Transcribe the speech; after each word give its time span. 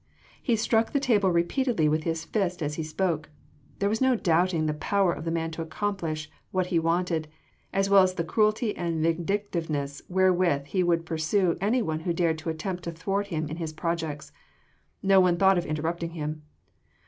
He 0.41 0.55
struck 0.55 0.93
the 0.93 0.99
table 0.99 1.29
repeatedly 1.29 1.87
with 1.87 2.05
his 2.05 2.25
fist 2.25 2.63
as 2.63 2.73
he 2.73 2.81
spoke: 2.81 3.29
there 3.77 3.87
was 3.87 4.01
no 4.01 4.15
doubting 4.15 4.65
the 4.65 4.73
power 4.73 5.13
of 5.13 5.25
the 5.25 5.29
man 5.29 5.51
to 5.51 5.61
accomplish 5.61 6.27
what 6.49 6.65
he 6.73 6.79
wanted, 6.79 7.27
as 7.71 7.87
well 7.87 8.01
as 8.01 8.15
the 8.15 8.23
cruelty 8.23 8.75
and 8.75 9.03
vindictiveness 9.03 10.01
wherewith 10.09 10.65
he 10.65 10.81
would 10.81 11.05
pursue 11.05 11.55
anyone 11.61 11.99
who 11.99 12.13
dared 12.13 12.39
to 12.39 12.49
attempt 12.49 12.81
to 12.85 12.91
thwart 12.91 13.27
him 13.27 13.47
in 13.47 13.57
his 13.57 13.73
projects. 13.73 14.31
No 15.03 15.19
one 15.21 15.37
thought 15.37 15.59
of 15.59 15.67
interrupting 15.67 16.13
him. 16.13 16.41